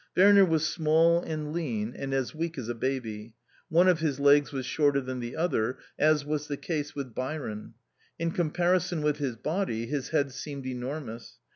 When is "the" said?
5.19-5.35, 6.47-6.57